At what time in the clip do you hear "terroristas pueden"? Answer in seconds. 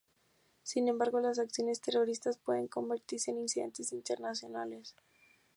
1.79-2.67